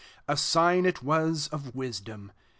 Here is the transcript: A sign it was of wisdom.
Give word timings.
A 0.27 0.35
sign 0.35 0.87
it 0.87 1.03
was 1.03 1.47
of 1.49 1.75
wisdom. 1.75 2.31